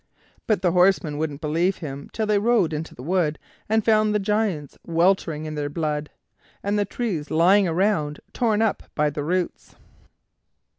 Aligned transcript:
But 0.47 0.63
the 0.63 0.71
horsemen 0.71 1.19
wouldn't 1.19 1.41
believe 1.41 1.77
him 1.77 2.09
till 2.11 2.25
they 2.25 2.39
rode 2.39 2.73
into 2.73 2.95
the 2.95 3.03
wood 3.03 3.37
and 3.69 3.85
found 3.85 4.15
the 4.15 4.19
Giants 4.19 4.75
weltering 4.83 5.45
in 5.45 5.53
their 5.53 5.69
blood, 5.69 6.09
and 6.63 6.79
the 6.79 6.85
trees 6.85 7.29
lying 7.29 7.67
around, 7.67 8.19
torn 8.33 8.63
up 8.63 8.81
by 8.95 9.11
the 9.11 9.23
roots. 9.23 9.75